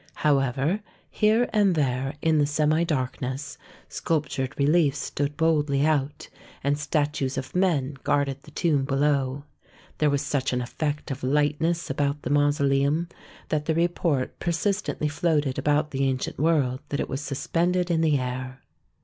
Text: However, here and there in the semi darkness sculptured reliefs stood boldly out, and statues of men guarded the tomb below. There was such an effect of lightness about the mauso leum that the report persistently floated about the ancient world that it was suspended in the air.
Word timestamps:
However, 0.25 0.79
here 1.11 1.47
and 1.53 1.75
there 1.75 2.15
in 2.23 2.39
the 2.39 2.47
semi 2.47 2.83
darkness 2.83 3.59
sculptured 3.87 4.55
reliefs 4.57 4.97
stood 4.97 5.37
boldly 5.37 5.85
out, 5.85 6.27
and 6.63 6.75
statues 6.75 7.37
of 7.37 7.53
men 7.55 7.97
guarded 8.03 8.41
the 8.41 8.49
tomb 8.49 8.83
below. 8.83 9.43
There 9.99 10.09
was 10.09 10.23
such 10.23 10.53
an 10.53 10.61
effect 10.63 11.11
of 11.11 11.21
lightness 11.21 11.91
about 11.91 12.23
the 12.23 12.31
mauso 12.31 12.67
leum 12.67 13.09
that 13.49 13.65
the 13.65 13.75
report 13.75 14.39
persistently 14.39 15.07
floated 15.07 15.59
about 15.59 15.91
the 15.91 16.05
ancient 16.05 16.39
world 16.39 16.79
that 16.89 16.99
it 16.99 17.07
was 17.07 17.21
suspended 17.21 17.91
in 17.91 18.01
the 18.01 18.17
air. 18.17 18.63